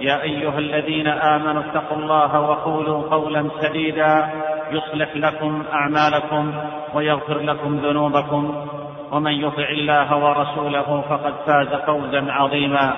[0.00, 4.30] يا أيها الذين آمنوا اتقوا الله وقولوا قولا سديدا
[4.70, 6.54] يصلح لكم أعمالكم
[6.94, 8.66] ويغفر لكم ذنوبكم.
[9.12, 12.94] ومن يطع الله ورسوله فقد فاز فوزا عظيما.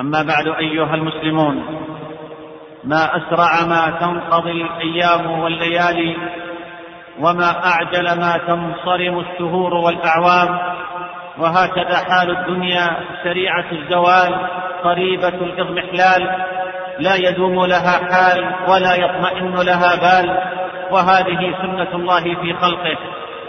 [0.00, 1.64] أما بعد أيها المسلمون
[2.84, 6.16] ما أسرع ما تنقضي الأيام والليالي
[7.20, 10.58] وما أعجل ما تنصرم الشهور والأعوام
[11.40, 14.46] وهكذا حال الدنيا سريعة الزوال
[14.84, 16.46] قريبة الإضمحلال.
[16.98, 20.38] لا يدوم لها حال ولا يطمئن لها بال.
[20.90, 22.96] وهذه سنة الله في خلقه.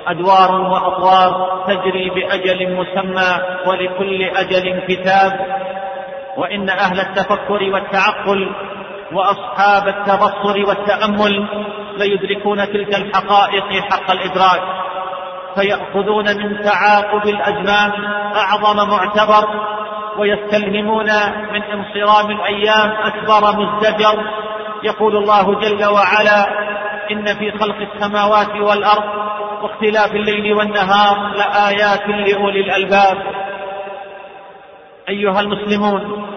[0.07, 5.31] أدوار وأطوار تجري بأجل مسمى ولكل أجل كتاب.
[6.37, 8.51] وإن أهل التفكر والتعقل
[9.13, 11.47] وأصحاب التبصر والتأمل
[11.97, 14.61] ليدركون تلك الحقائق حق الإدراك.
[15.55, 17.91] فيأخذون من تعاقب الأزمان
[18.35, 19.47] أعظم معتبر
[20.17, 21.09] ويستلهمون
[21.53, 24.31] من انصرام الأيام أكبر مزدجر.
[24.83, 26.47] يقول الله جل وعلا
[27.11, 29.03] إن في خلق السماوات والأرض
[29.61, 33.17] واختلاف الليل والنهار لآيات لأولي الألباب.
[35.09, 36.27] أيها المسلمون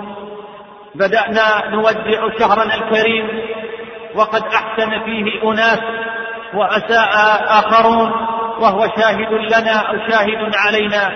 [0.95, 3.29] بدأنا نودع شهرنا الكريم
[4.15, 5.81] وقد أحسن فيه أناس
[6.55, 7.11] وأساء
[7.49, 8.13] آخرون.
[8.61, 11.13] وهو شاهد لنا أو شاهد علينا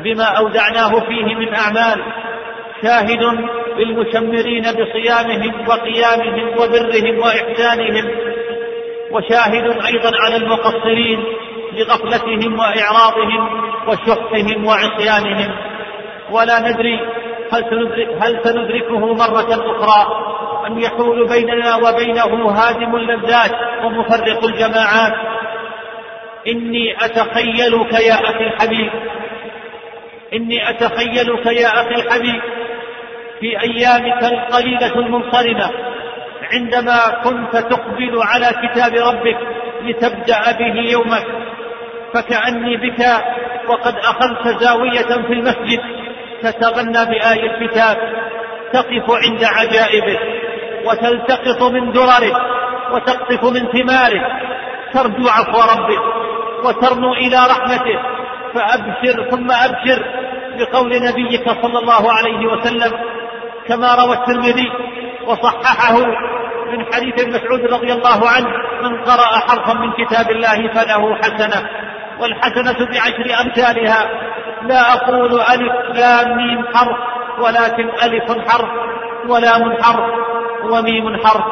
[0.00, 2.02] بما أودعناه فيه من أعمال
[2.82, 3.22] شاهد
[3.78, 8.10] للمشمرين بصيامهم وقيامهم وبرهم وإحسانهم
[9.10, 11.24] وشاهد أيضا على المقصرين
[11.76, 13.48] بغفلتهم وإعراضهم
[13.88, 15.54] وشحهم وعصيانهم.
[16.30, 17.00] ولا ندري
[17.52, 20.26] هل سندرك هل سندركه مرة أخرى
[20.66, 23.52] أم يحول بيننا وبينه هادم اللذات
[23.84, 25.12] ومفرق الجماعات.
[26.46, 28.90] إني أتخيلك يا أخي الحبيب.
[30.32, 32.42] إني أتخيلك يا أخي الحبيب
[33.40, 35.70] في أيامك القليلة المنصرمة
[36.52, 39.38] عندما كنت تقبل على كتاب ربك
[39.82, 41.26] لتبدأ به يومك
[42.14, 43.00] فكأني بك
[43.68, 45.80] وقد أخذت زاوية في المسجد
[46.42, 47.96] تتغنى بآي الكتاب
[48.72, 50.18] تقف عند عجائبه
[50.84, 52.32] وتلتقط من درره
[52.92, 54.22] وتقطف من ثماره
[54.92, 56.25] ترجو عفو ربك
[56.66, 57.98] وترنو إلى رحمته
[58.54, 60.02] فأبشر ثم أبشر
[60.58, 62.92] بقول نبيك صلى الله عليه وسلم
[63.68, 64.72] كما روى الترمذي
[65.26, 65.96] وصححه
[66.72, 68.48] من حديث ابن مسعود رضي الله عنه
[68.82, 71.68] من قرأ حرفا من كتاب الله فله حسنة
[72.20, 74.10] والحسنة بعشر أمثالها
[74.62, 76.96] لا أقول ألف لام ميم حرف
[77.38, 78.68] ولكن ألف حرف
[79.28, 80.10] ولام حرف
[80.70, 81.44] وميم حرف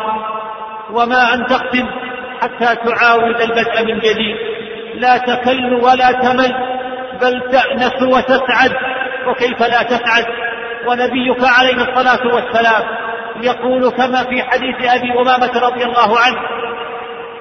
[0.90, 1.86] وما أن تختم
[2.42, 4.36] حتى تعاود البدء من جديد.
[4.94, 6.54] لا تكل ولا تمل
[7.20, 8.72] بل تأنس وتسعد.
[9.26, 10.24] وكيف لا تسعد؟
[10.86, 12.82] ونبيك عليه الصلاة والسلام
[13.42, 16.38] يقول كما في حديث أبي أمامة رضي الله عنه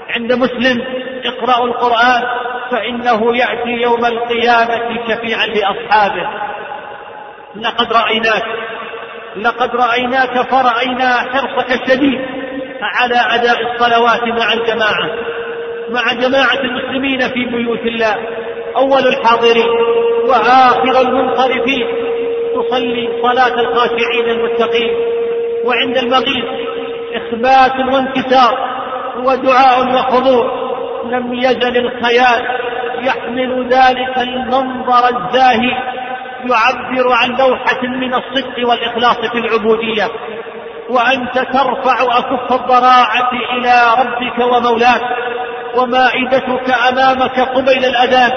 [0.09, 0.83] عند مسلم
[1.25, 2.21] اقرأوا القرآن
[2.71, 6.29] فإنه يأتي يوم القيامة شفيعا لأصحابه.
[7.55, 8.43] لقد رأيناك
[9.35, 12.21] لقد رأيناك فرأينا حرصك الشديد
[12.81, 15.32] على أداء الصلوات مع الجماعة.
[15.93, 18.15] مع جماعة المسلمين في بيوت الله.
[18.75, 19.69] أول الحاضرين
[20.29, 21.87] وآخر المنصرفين.
[22.55, 24.93] تصلي صلاة الخاشعين المتقين.
[25.65, 26.45] وعند المغيب
[27.15, 28.73] إخبات وانكسار
[29.17, 30.63] ودعاء وخضوع
[31.05, 32.41] لم يزل الخيال
[33.03, 35.71] يحمل ذلك المنظر الزاهي
[36.49, 40.03] يعبر عن لوحة من الصدق والإخلاص في العبودية.
[40.89, 45.01] وأنت ترفع أكف الضراعة إلى ربك ومولاك.
[45.77, 48.31] ومائدتك أمامك قبيل الأذان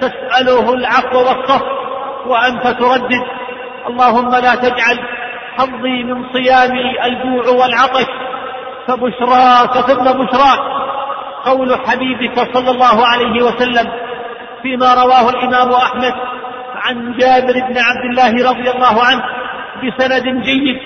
[0.00, 1.62] تسأله العفو والصف
[2.26, 3.24] وأنت تردد.
[3.86, 4.98] اللهم لا تجعل
[5.58, 8.06] حظي من صيامي الجوع والعطش
[8.88, 10.60] فبشراك ثم بشراك.
[11.44, 13.90] قول حبيبك صلى الله عليه وسلم
[14.62, 16.14] فيما رواه الإمام أحمد
[16.74, 19.22] عن جابر بن عبد الله رضي الله عنه
[19.84, 20.78] بسند جيد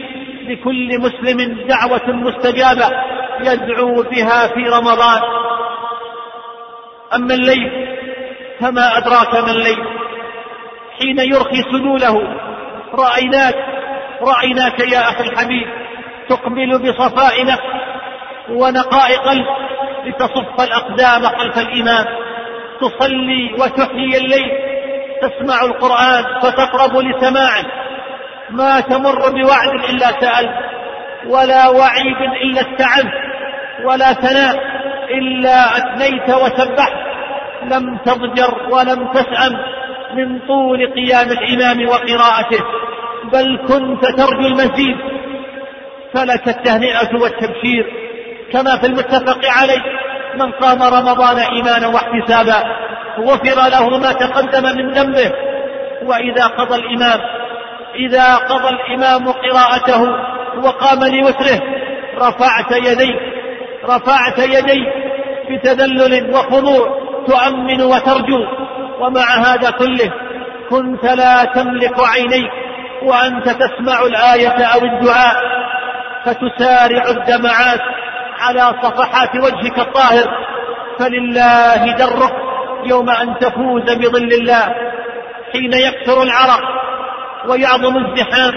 [0.48, 2.90] لكل مسلم دعوة مستجابة
[3.40, 5.20] يدعو بها في رمضان.
[7.14, 7.70] أما الليل؟
[8.60, 9.78] فما أدراك ما الليل؟
[10.98, 12.20] حين يرخي سلوله
[12.94, 13.54] رأيناك
[14.22, 15.68] رأيناك يا أخي الحبيب
[16.28, 17.62] تقبل بصفاء نفس
[18.50, 19.46] ونقاء قلب
[20.06, 22.04] لتصف الأقدام خلف الإمام
[22.80, 24.50] تصلي وتحيي الليل
[25.22, 27.64] تسمع القرآن فتقرب لسماعه.
[28.50, 30.54] ما تمر بوعد إلا سألت
[31.26, 33.12] ولا وعيد إلا استعنت
[33.84, 34.73] ولا ثناء
[35.10, 36.92] إلا أثنيت وسبحت.
[37.62, 39.52] لم تضجر ولم تسأم
[40.16, 42.64] من طول قيام الإمام وقراءته.
[43.32, 44.96] بل كنت ترجو المزيد.
[46.14, 47.86] فلك التهنئة والتبشير.
[48.52, 49.82] كما في المتفق عليه.
[50.34, 52.64] من قام رمضان إيمانا واحتسابا
[53.18, 55.32] غفر له ما تقدم من ذنبه.
[56.02, 57.20] وإذا قضى الإمام
[57.94, 60.02] إذا قضى الإمام قراءته
[60.64, 61.60] وقام لوتره
[62.18, 63.33] رفعت يديك
[63.88, 64.88] رفعت يديك
[65.50, 68.46] بتذلل وخضوع تؤمن وترجو
[69.00, 70.12] ومع هذا كله
[70.70, 72.50] كنت لا تملك عينيك
[73.02, 75.36] وأنت تسمع الآية أو الدعاء
[76.24, 77.80] فتسارع الدمعات
[78.40, 80.28] على صفحات وجهك الطاهر
[80.98, 82.34] فلله درك
[82.84, 84.74] يوم أن تفوز بظل الله
[85.52, 86.60] حين يكثر العرق
[87.48, 88.54] ويعظم الزحام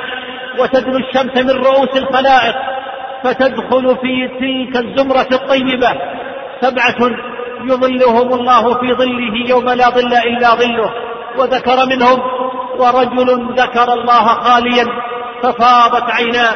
[0.60, 2.56] وتدنو الشمس من رؤوس الخلائق
[3.24, 5.92] فتدخل في تلك الزمرة الطيبة.
[6.62, 6.96] سبعة
[7.64, 10.92] يظلهم الله في ظله يوم لا ظل إلا ظله.
[11.38, 12.22] وذكر منهم
[12.80, 14.86] ورجل ذكر الله خاليا
[15.44, 16.56] ففاضت عيناه.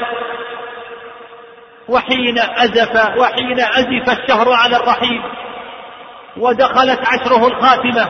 [1.90, 5.24] وحين أزف وحين أزف الشهر على الرحيم
[6.38, 8.10] ودخلت عشره الخاتمة.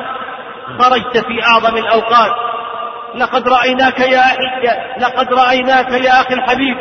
[0.80, 2.31] خرجت في أعظم الأوقات.
[3.15, 4.24] لقد رأيناك يا
[5.00, 6.77] لقد رأيناك يا أخي الحبيب.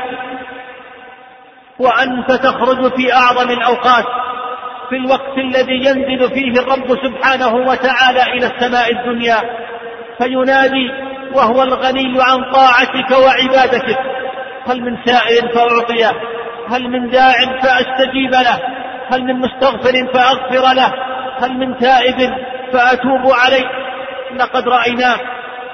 [1.81, 4.05] وأنت تخرج في أعظم الأوقات
[4.89, 9.37] في الوقت الذي ينزل فيه الرب سبحانه وتعالى إلى السماء الدنيا
[10.19, 10.91] فينادي
[11.35, 13.99] وهو الغني عن طاعتك وعبادتك.
[14.69, 16.13] هل من سائل فأعطيه
[16.71, 17.33] هل من داع
[17.63, 18.59] فأستجيب له
[19.11, 20.93] هل من مستغفر فأغفر له
[21.43, 22.35] هل من تائب
[22.73, 23.67] فأتوب عليه.
[24.37, 25.21] لقد رأيناك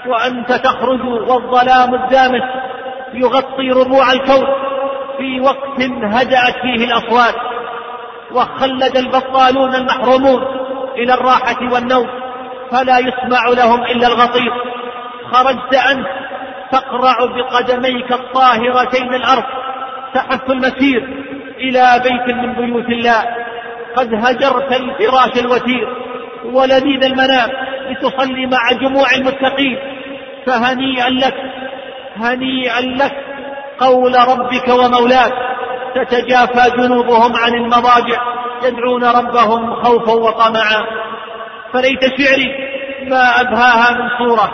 [0.06, 2.42] وأنت تخرج والظلام الدامس
[3.14, 4.65] يغطي ربوع الكون.
[5.18, 7.34] في وقت هدأت فيه الأصوات
[8.32, 10.42] وخلد البطالون المحرومون
[10.96, 12.06] إلى الراحة والنوم
[12.70, 14.52] فلا يسمع لهم إلا الغطير.
[15.32, 16.06] خرجت أنت
[16.72, 19.44] تقرع بقدميك الطاهرتين الأرض
[20.14, 21.02] تحث المسير
[21.58, 23.24] إلى بيت من بيوت الله.
[23.96, 25.88] قد هجرت الفراش الوتير
[26.44, 27.50] ولذيذ المنام
[27.90, 29.78] لتصلي مع جموع المتقين.
[30.46, 31.34] فهنيئا لك
[32.16, 33.25] هنيئا لك
[33.80, 35.32] قول ربك ومولاك
[35.94, 38.18] تتجافى جنوبهم عن المضاجع
[38.62, 40.84] يدعون ربهم خوفا وطمعا.
[41.72, 42.48] فليت شعري
[43.10, 44.50] ما أبهاها من صورة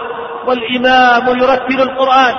[0.46, 2.34] والإمام يرتل القرآن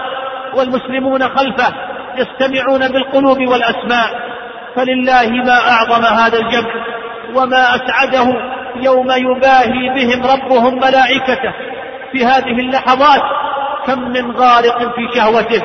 [0.58, 1.74] والمسلمون خلفه
[2.18, 4.10] يستمعون بالقلوب والأسماء.
[4.76, 6.74] فلله ما أعظم هذا الجمع
[7.36, 8.34] وما أسعده
[8.76, 11.54] يوم يباهي بهم ربهم ملائكته.
[12.12, 13.22] في هذه اللحظات
[13.86, 15.64] كم من غارق في شهوته.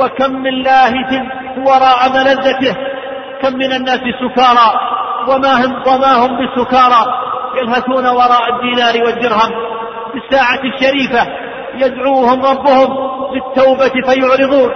[0.00, 1.12] وكم من لاهث
[1.66, 2.76] وراء ملذته
[3.42, 4.70] كم من الناس سكارى
[5.28, 9.50] وما هم وما هم بسكارى يلهثون وراء الدينار والدرهم
[10.12, 11.26] في الساعة الشريفة
[11.74, 12.96] يدعوهم ربهم
[13.32, 14.70] بالتوبة فيعرضون.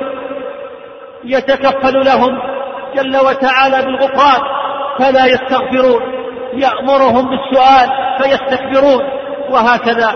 [1.25, 2.39] يتكفل لهم
[2.95, 4.41] جل وتعالى بالغفران
[4.99, 6.03] فلا يستغفرون.
[6.55, 7.89] يأمرهم بالسؤال
[8.19, 9.03] فيستكبرون.
[9.51, 10.15] وهكذا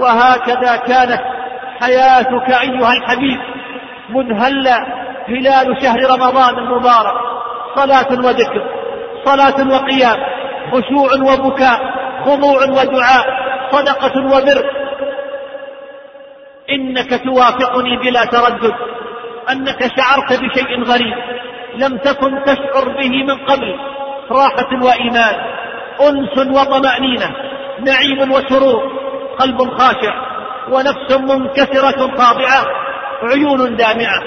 [0.00, 1.20] وهكذا كانت
[1.80, 3.40] حياتك أيها الحبيب.
[4.10, 4.68] منهل
[5.28, 7.14] هلال شهر رمضان المبارك.
[7.76, 8.62] صلاة وذكر
[9.24, 10.18] صلاة وقيام
[10.72, 11.80] خشوع وبكاء
[12.24, 13.26] خضوع ودعاء
[13.72, 14.70] صدقة وبر.
[16.70, 18.74] إنك توافقني بلا تردد
[19.50, 21.16] أنك شعرت بشيء غريب
[21.76, 23.76] لم تكن تشعر به من قبل.
[24.30, 25.34] راحة وإيمان
[26.00, 27.30] أنس وطمأنينة
[27.80, 28.92] نعيم وسرور
[29.38, 30.14] قلب خاشع
[30.72, 32.79] ونفس منكسرة خاضعة
[33.22, 34.22] عيون دامعة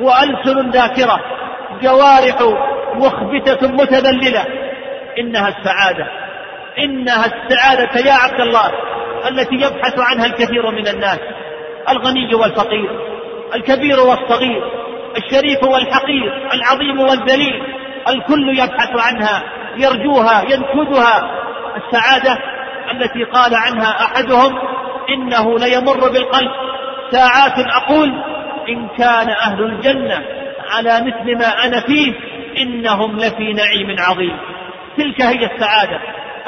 [0.00, 1.20] وألسن ذاكرة
[1.82, 2.36] جوارح
[2.94, 4.44] مخبتة متذللة.
[5.18, 6.06] إنها السعادة.
[6.78, 8.70] إنها السعادة يا عبد الله
[9.28, 11.18] التي يبحث عنها الكثير من الناس.
[11.88, 12.90] الغني والفقير
[13.54, 14.62] الكبير والصغير
[15.16, 17.62] الشريف والحقير العظيم والذليل.
[18.08, 19.42] الكل يبحث عنها
[19.76, 21.30] يرجوها ينشدها.
[21.76, 22.38] السعادة
[22.90, 24.58] التي قال عنها أحدهم
[25.08, 26.50] إنه ليمر بالقلب.
[27.10, 28.33] ساعات أقول
[28.68, 30.24] إن كان أهل الجنة
[30.70, 32.14] على مثل ما أنا فيه
[32.58, 34.38] إنهم لفي نعيم عظيم.
[34.96, 36.00] تلك هي السعادة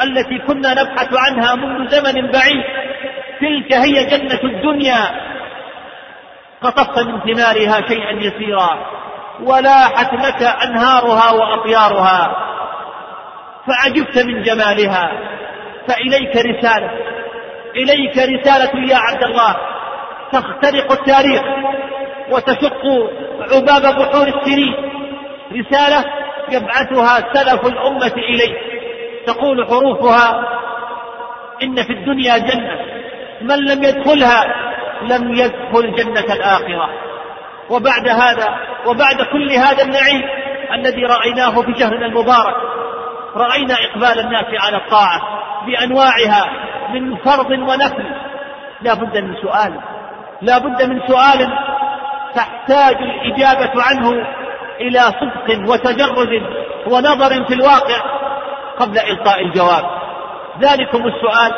[0.02, 2.64] التي كنا نبحث عنها منذ زمن بعيد.
[3.40, 5.26] تلك هي جنة الدنيا.
[6.62, 8.78] قطفت من ثمارها شيئا يسيرا
[9.42, 12.36] ولاحت لك أنهارها وأطيارها.
[13.66, 15.10] فعجبت من جمالها.
[15.88, 16.90] فإليك رسالة.
[17.76, 19.56] إليك رسالة يا عبد الله.
[20.32, 21.42] تخترق التاريخ.
[22.30, 22.82] وتشق
[23.52, 24.74] عباب بحور السنين.
[25.52, 26.04] رسالة
[26.50, 28.56] يبعثها سلف الأمة إليك
[29.26, 30.42] تقول حروفها
[31.62, 32.78] إن في الدنيا جنة
[33.40, 34.44] من لم يدخلها
[35.02, 36.88] لم يدخل جنة الآخرة.
[37.70, 40.22] وبعد هذا وبعد كل هذا النعيم
[40.72, 42.54] الذي رأيناه في شهرنا المبارك
[43.36, 45.20] رأينا إقبال الناس على الطاعة
[45.66, 46.50] بأنواعها
[46.92, 48.04] من فرض ونفل.
[48.82, 49.80] لا بد من سؤال
[50.42, 51.48] لا بد من سؤال
[52.36, 54.10] تحتاج الإجابة عنه
[54.80, 56.42] إلى صدق وتجرد
[56.86, 58.00] ونظر في الواقع
[58.78, 59.84] قبل إلقاء الجواب.
[60.60, 61.52] ذلكم السؤال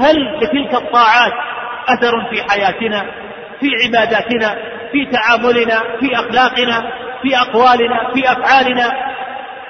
[0.00, 1.32] هل لتلك الطاعات
[1.88, 3.00] أثر في حياتنا
[3.60, 4.56] في عباداتنا
[4.92, 6.92] في تعاملنا في أخلاقنا
[7.22, 8.90] في أقوالنا في أفعالنا؟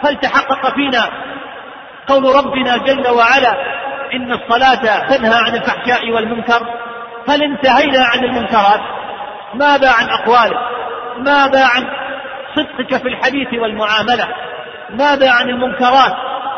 [0.04, 1.10] هل تحقق فينا
[2.06, 3.52] قول ربنا جل وعلا
[4.14, 6.66] إن الصلاة تنهى عن الفحشاء والمنكر؟
[7.28, 8.80] هل انتهينا عن المنكرات؟
[9.54, 10.58] ماذا عن أقوالك؟
[11.18, 11.86] ماذا عن
[12.56, 14.28] صدقك في الحديث والمعاملة؟
[14.90, 16.12] ماذا عن المنكرات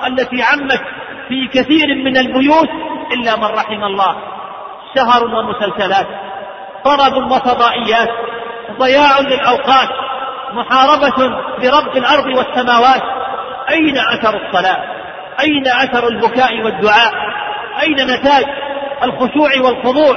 [0.07, 0.81] التي عمت
[1.29, 2.69] في كثير من البيوت
[3.13, 4.17] إلا من رحم الله؟
[4.95, 6.07] سهر ومسلسلات
[6.85, 8.09] طرب وفضائيات
[8.79, 9.89] ضياع للأوقات
[10.53, 13.03] محاربة لرب الأرض والسماوات.
[13.71, 14.77] أين أثر الصلاة؟
[15.41, 17.13] أين أثر البكاء والدعاء؟
[17.83, 18.45] أين نتاج
[19.03, 20.17] الخشوع والخضوع؟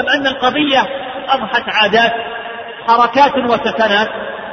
[0.00, 2.12] أم أن القضية أضحت عادات
[2.88, 4.08] حركات وسكنات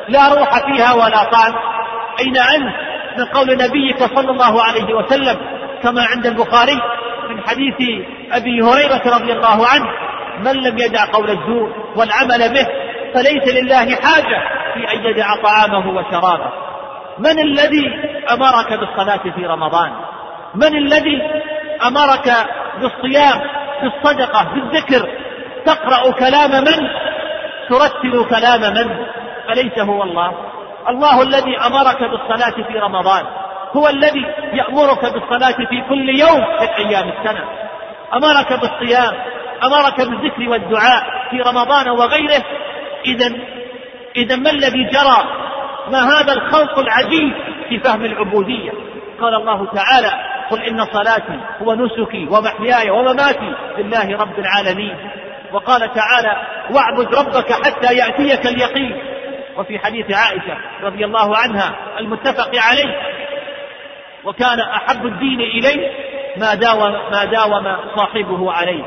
[0.10, 1.53] لا روح فيها ولا طعم.
[2.20, 2.75] أين أنت؟
[3.17, 5.38] من قول نبيك صلى الله عليه وسلم
[5.84, 6.82] كما عند البخاري
[7.29, 9.86] من حديث أبي هريرة رضي الله عنه
[10.39, 12.67] من لم يدع قول الزور والعمل به
[13.13, 14.41] فليس لله حاجة
[14.74, 16.51] في أن يدع طعامه وشرابه.
[17.20, 17.86] من الذي
[18.32, 19.91] أمرك بالصلاة في رمضان؟
[20.55, 21.22] من الذي
[21.88, 22.32] أمرك
[22.82, 23.41] بالصيام
[23.82, 25.25] بالصدقة بالذكر؟
[25.65, 26.89] تقرأ كلام من؟
[27.69, 29.05] ترتل كلام من؟
[29.50, 30.31] أليس هو الله؟
[30.89, 33.25] الله الذي أمرك بالصلاة في رمضان.
[33.75, 37.45] هو الذي يأمرك بالصلاة في كل يوم من أيام السنة.
[38.13, 39.13] أمرك بالصيام
[39.63, 42.43] أمرك بالذكر والدعاء في رمضان وغيره.
[43.05, 43.36] إذا
[44.15, 45.24] إذا ما الذي جرى؟
[45.91, 47.34] ما هذا الخلق العجيب
[47.69, 48.72] في فهم العبودية؟
[49.22, 50.12] قال الله تعالى
[50.50, 54.98] قل إن صلاتي ونسكي ومحياي ومماتي لله رب العالمين.
[55.54, 59.04] وقال تعالى واعبد ربك حتى يأتيك اليقين.
[59.58, 62.96] وفي حديث عائشة رضي الله عنها المتفق عليه
[64.24, 65.92] وكان أحب الدين إليه
[66.38, 68.84] ما داوم ما داوم صاحبه عليه.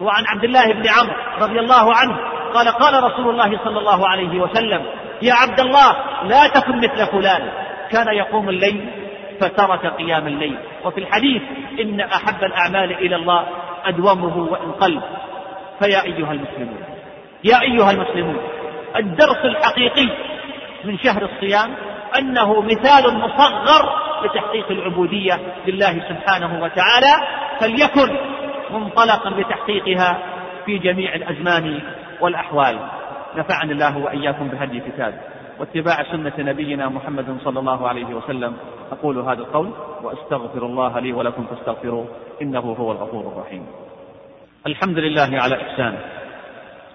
[0.00, 2.16] وعن عبد الله بن عمرو رضي الله عنه
[2.54, 4.86] قال قال رسول الله صلى الله عليه وسلم
[5.22, 7.50] يا عبد الله لا تكن مثل فلان.
[7.90, 8.90] كان يقوم الليل
[9.40, 10.58] فترك قيام الليل.
[10.84, 11.42] وفي الحديث
[11.80, 13.46] إن أحب الأعمال إلى الله
[13.84, 15.00] أدومه وإن قل
[15.80, 16.78] فيا أيها المسلمون
[17.44, 18.36] يا أيها المسلمون
[18.96, 20.08] الدرس الحقيقي
[20.84, 21.74] من شهر الصيام
[22.18, 27.26] أنه مثال مصغر لتحقيق العبودية لله سبحانه وتعالى
[27.60, 28.16] فليكن
[28.70, 30.18] منطلقا لتحقيقها
[30.66, 31.80] في جميع الأزمان
[32.20, 32.78] والأحوال.
[33.36, 35.20] نفعني الله وإياكم بهدي كتاب
[35.60, 38.56] واتباع سنة نبينا محمد صلى الله عليه وسلم.
[38.92, 39.70] أقول هذا القول
[40.02, 42.06] وأستغفر الله لي ولكم فاستغفروه
[42.42, 43.66] إنه هو الغفور الرحيم.
[44.66, 45.98] الحمد لله على إحسانه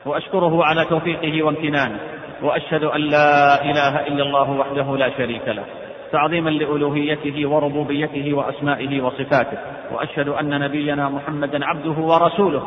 [0.05, 1.99] وأشكره على توفيقه وامتنانه
[2.41, 5.63] وأشهد أن لا إله إلا الله وحده لا شريك له
[6.11, 9.57] تعظيما لألوهيته وربوبيته وأسمائه وصفاته
[9.91, 12.63] وأشهد أن نبينا محمدا عبده ورسوله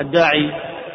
[0.00, 0.50] الداعي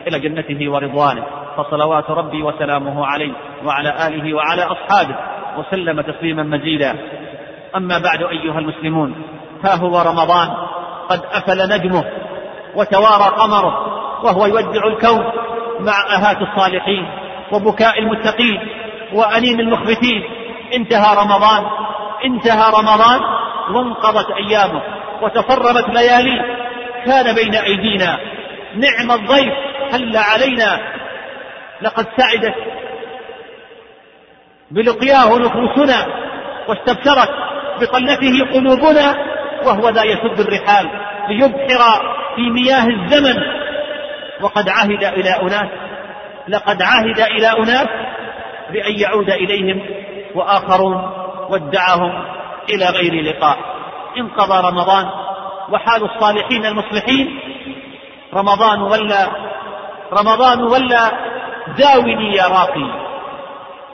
[0.07, 1.23] إلى جنته ورضوانه
[1.57, 3.33] فصلوات ربي وسلامه عليه
[3.65, 5.15] وعلى آله وعلى أصحابه
[5.57, 6.95] وسلم تسليما مزيدا.
[7.75, 9.15] أما بعد أيها المسلمون
[9.63, 10.47] ها هو رمضان
[11.09, 12.03] قد أفل نجمه.
[12.75, 15.25] وتوارى قمره وهو يودع الكون
[15.79, 17.07] مع آهات الصالحين
[17.51, 18.59] وبكاء المتقين
[19.13, 20.23] وأنين المخبتين.
[20.73, 21.63] انتهى رمضان
[22.25, 23.21] انتهى رمضان
[23.75, 24.81] وانقضت أيامه
[25.21, 26.41] وتصرمت لياليه.
[27.05, 28.19] كان بين أيدينا
[28.75, 29.53] نعم الضيف
[29.91, 30.79] حل علينا؟
[31.81, 32.55] لقد سعدت
[34.71, 36.05] بلقياه نفوسنا
[36.67, 37.29] واستبشرت
[37.81, 39.15] بطلته قلوبنا
[39.65, 40.89] وهو ذا يسد الرحال
[41.29, 42.01] ليبحر
[42.35, 43.41] في مياه الزمن
[44.41, 45.69] وقد عهد إلى أناس
[46.47, 47.87] لقد عهد إلى أناس
[48.71, 49.81] بأن يعود إليهم
[50.35, 51.11] وآخرون
[51.49, 52.25] ودعهم
[52.69, 53.57] إلى غير لقاء.
[54.17, 55.05] انقضى رمضان
[55.69, 57.39] وحال الصالحين المصلحين.
[58.33, 59.27] رمضان ولا
[60.13, 61.11] رمضان ولا
[61.77, 63.13] داوني يا راقي.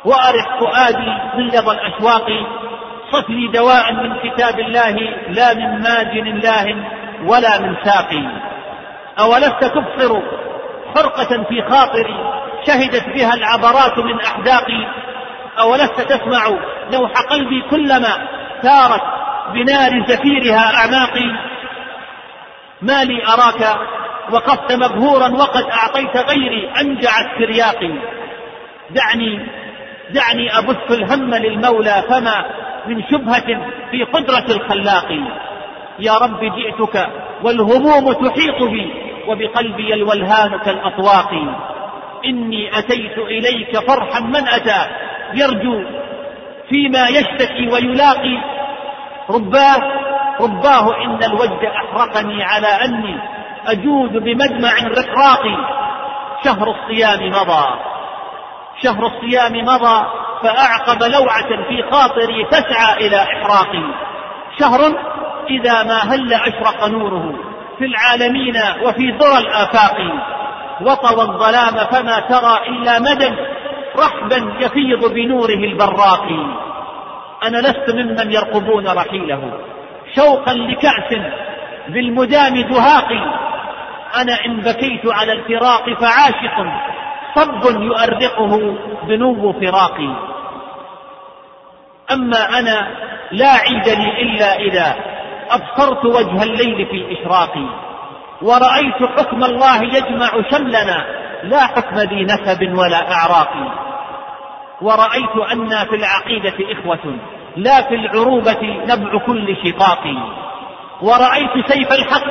[0.05, 2.27] وأرح فؤادي غلظ الأشواق.
[3.11, 4.95] صف لي دواء من كتاب الله
[5.29, 6.85] لا من ماجن الله
[7.25, 8.23] ولا من ساقي.
[9.19, 10.21] أولست تبصر
[10.95, 12.15] حرقة في خاطري
[12.67, 14.87] شهدت بها العبرات من أحداقي.
[15.59, 16.49] أولست تسمع
[16.93, 18.27] نوح قلبي كلما
[18.61, 19.01] ثارت
[19.53, 21.49] بنار زفيرها أعماقي.
[22.81, 23.79] ما لي أراك
[24.31, 27.79] وقفت مبهورا وقد أعطيت غيري أنجع الترياق
[28.89, 29.47] دعني
[30.09, 32.45] دعني أبث الهم للمولى فما
[32.87, 35.07] من شبهة في قدرة الخلاق.
[35.99, 37.09] يا رب جئتك
[37.43, 38.93] والهموم تحيط بي
[39.27, 41.31] وبقلبي الولهان كالأطواق.
[42.25, 44.81] إني أتيت إليك فرحا من أتى.
[45.33, 45.83] يرجو
[46.69, 48.37] فيما يشتكي ويلاقي.
[49.29, 49.81] رباه
[50.41, 53.17] رباه إن الوجد أحرقني على أني
[53.67, 55.43] أجود بمجمع رقراق.
[56.45, 57.65] شهر الصيام مضى.
[58.83, 60.05] شهر الصيام مضى
[60.43, 63.83] فأعقب لوعة في خاطري تسعى إلى إحراقي.
[64.59, 64.79] شهر
[65.49, 67.33] إذا ما هل أشرق نوره
[67.77, 69.97] في العالمين وفي ذرى الآفاق
[70.81, 73.29] وطوى الظلام فما ترى إلا مدى
[73.97, 76.27] رحبا يفيض بنوره البراق.
[77.43, 79.41] أنا لست ممن يرقبون رحيله.
[80.15, 81.19] شوقا لكأس
[81.87, 83.39] بالمدام دهاقي
[84.21, 86.57] أنا إن بكيت على الفراق فعاشق.
[87.35, 88.77] صب يؤرقه
[89.07, 90.29] بنو فراقي
[92.11, 92.87] أما أنا
[93.31, 94.95] لا عيد لي إلا إذا
[95.49, 97.53] أبصرت وجه الليل في الإشراق
[98.41, 101.05] ورأيت حكم الله يجمع شملنا
[101.43, 103.53] لا حكم ذي نسب ولا أعراق.
[104.81, 107.15] ورأيت أنا في العقيدة إخوة
[107.55, 110.03] لا في العروبة نبع كل شقاق.
[111.01, 112.23] ورأيت سيف الحق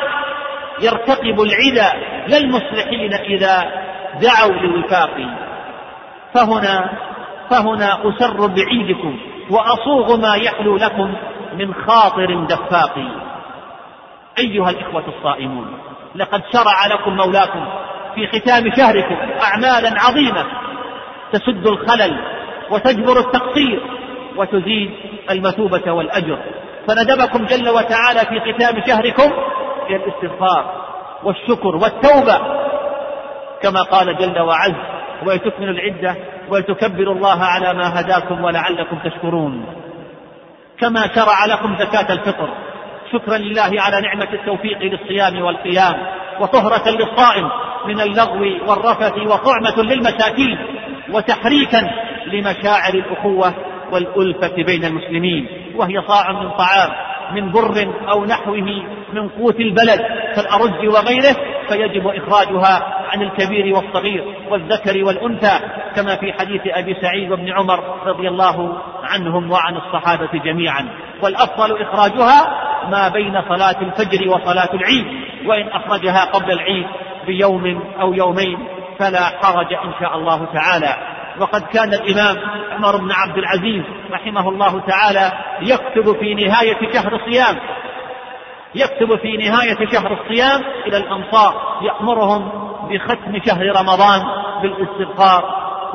[0.83, 1.93] يرتقب العدا
[2.29, 3.65] للمصلحين إذا
[4.23, 5.29] دعوا لوفاقي
[6.35, 6.91] فهنا
[7.51, 9.19] فهنا أسر بعيدكم
[9.51, 11.15] وأصوغ ما يحلو لكم
[11.59, 12.99] من خاطر دفاق.
[14.39, 15.79] أيها الإخوة الصائمون
[16.15, 17.65] لقد شرع لكم مولاكم
[18.15, 20.45] في ختام شهركم أعمالا عظيمة
[21.33, 22.19] تسد الخلل
[22.71, 23.81] وتجبر التقصير
[24.37, 24.91] وتزيد
[25.31, 26.39] المثوبة والأجر.
[26.89, 29.33] فندبكم جل وتعالى في ختام شهركم
[29.87, 30.85] إلى الاستغفار
[31.25, 32.39] والشكر والتوبة.
[33.63, 34.75] كما قال جل وعز
[35.27, 36.17] ولتكملوا العدة
[36.49, 39.67] ولتكبروا الله على ما هداكم ولعلكم تشكرون.
[40.81, 42.55] كما شرع لكم زكاة الفطر.
[43.13, 45.95] شكرا لله على نعمة التوفيق للصيام والقيام
[46.41, 47.51] وطهرة للصائم
[47.87, 50.59] من اللغو والرفث وطعمة للمساكين
[51.11, 51.91] وتحريكا
[52.27, 53.55] لمشاعر الأخوة
[53.93, 56.91] والألفة بين المسلمين وهي صاع من طعام
[57.35, 60.01] من بر أو نحوه من قوت البلد
[60.37, 61.37] كالأرز وغيره
[61.69, 65.59] فيجب إخراجها عن الكبير والصغير والذكر والأنثى
[65.97, 70.89] كما في حديث أبي سعيد وابن عمر رضي الله عنهم وعن الصحابة جميعا.
[71.23, 75.07] والأفضل إخراجها ما بين صلاة الفجر وصلاة العيد
[75.47, 76.87] وإن أخرجها قبل العيد
[77.27, 78.69] بيوم أو يومين
[78.99, 81.19] فلا حرج إن شاء الله تعالى.
[81.41, 82.37] وقد كان الإمام
[82.73, 87.57] عمر بن عبد العزيز رحمه الله تعالى يكتب في نهاية شهر صيام
[88.75, 92.49] يكتب في نهاية شهر الصيام إلى الأنصار يأمرهم
[92.91, 94.23] بختم شهر رمضان
[94.63, 95.45] بالاستغفار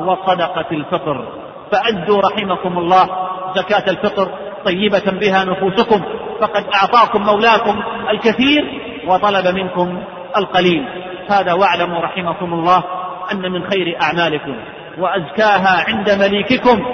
[0.00, 1.28] وصدقة الفطر.
[1.72, 3.08] فأدوا رحمكم الله
[3.54, 4.28] زكاة الفطر
[4.64, 6.02] طيبة بها نفوسكم
[6.40, 10.02] فقد أعطاكم مولاكم الكثير وطلب منكم
[10.36, 10.84] القليل.
[11.30, 12.84] هذا واعلموا رحمكم الله
[13.32, 14.56] أن من خير أعمالكم
[14.98, 16.84] وأزكاها عند مليككم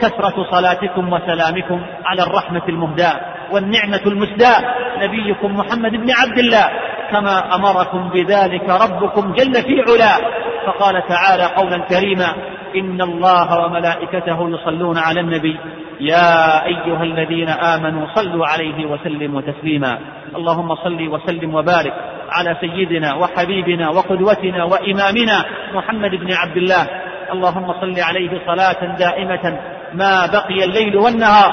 [0.00, 3.37] كثرة صلاتكم وسلامكم على الرحمة المهداة.
[3.52, 4.64] والنعمة المسداة.
[4.98, 6.70] نبيكم محمد بن عبد الله.
[7.10, 10.18] كما أمركم بذلك ربكم جل في علاه.
[10.66, 12.34] فقال تعالى قولا كريما
[12.76, 15.58] إن الله وملائكته يصلون على النبي.
[16.00, 19.98] يا أيها الذين آمنوا صلوا عليه وسلموا تسليما.
[20.36, 21.92] اللهم صل وسلم وبارك
[22.30, 26.88] على سيدنا وحبيبنا وقدوتنا وإمامنا محمد بن عبد الله.
[27.32, 29.58] اللهم صل عليه صلاة دائمة
[29.94, 31.52] ما بقي الليل والنهار.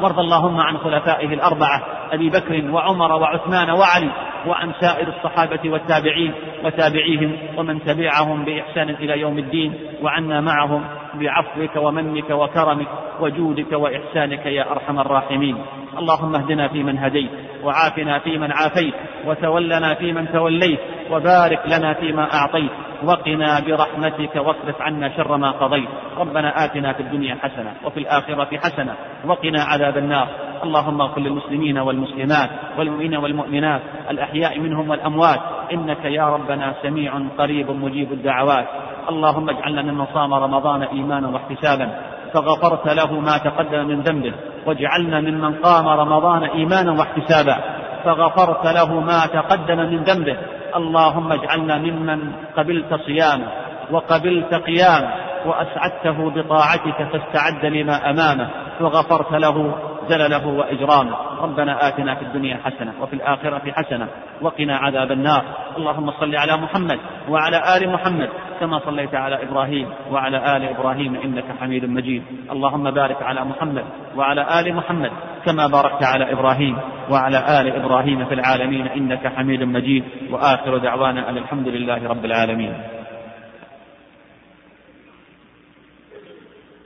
[0.00, 4.10] وارض اللهم عن خلفائه الأربعة أبي بكر وعمر وعثمان وعلي
[4.46, 6.32] وعن سائر الصحابة والتابعين
[6.64, 12.86] وتابعيهم ومن تبعهم بإحسان إلى يوم الدين وعنا معهم بعفوك ومنك وكرمك
[13.20, 15.56] وجودك وإحسانك يا أرحم الراحمين.
[15.98, 17.30] اللهم اهدنا فيمن هديت
[17.62, 18.94] وعافنا فيمن عافيت
[19.26, 20.80] وتولنا فيمن توليت
[21.10, 22.70] وبارك لنا فيما أعطيت.
[23.06, 25.88] وقنا برحمتك واصرف عنا شر ما قضيت.
[26.18, 28.94] ربنا آتنا في الدنيا حسنة وفي الآخرة حسنة
[29.26, 30.28] وقنا عذاب النار.
[30.64, 35.40] اللهم اغفر للمسلمين والمسلمات والمؤمنين والمؤمنات الأحياء منهم والأموات.
[35.72, 38.66] إنك يا ربنا سميع قريب مجيب الدعوات.
[39.08, 41.88] اللهم اجعلنا ممن صام رمضان إيمانا واحتسابا.
[42.34, 44.34] فغفرت له ما تقدم من ذنبه.
[44.66, 47.56] واجعلنا ممن قام رمضان إيمانا واحتسابا.
[48.04, 50.36] فغفرت له ما تقدم من ذنبه.
[50.76, 53.46] اللهم اجعلنا ممن قبلت صيامه
[53.90, 55.14] وقبلت قيامه
[55.46, 58.48] وأسعدته بطاعتك فاستعد لما أمامه
[58.80, 59.74] وغفرت له
[60.08, 61.16] زلله وإجرامه.
[61.40, 64.08] ربنا آتنا في الدنيا حسنة وفي الآخرة حسنة
[64.40, 65.42] وقنا عذاب النار.
[65.76, 68.28] اللهم صل على محمد وعلى آل محمد
[68.60, 72.22] كما صليت على إبراهيم وعلى آل إبراهيم إنك حميد مجيد.
[72.52, 73.84] اللهم بارك على محمد
[74.16, 75.10] وعلى آل محمد
[75.44, 76.78] كما باركت على إبراهيم
[77.10, 82.74] وعلى آل إبراهيم في العالمين إنك حميد مجيد وآخر دعوانا أن الحمد لله رب العالمين.